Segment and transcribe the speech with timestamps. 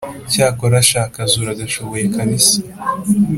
[0.31, 2.57] Cyakora sha akazi uragashoboye kabisa